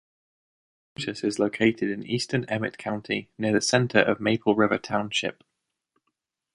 [0.95, 5.43] Brutus is located in eastern Emmet County, near the center of Maple River Township.